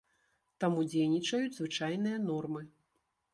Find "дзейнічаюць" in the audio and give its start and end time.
0.93-1.57